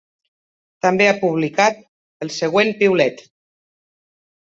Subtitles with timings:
[0.85, 1.77] També ha publicat
[2.27, 3.21] el següent piulet.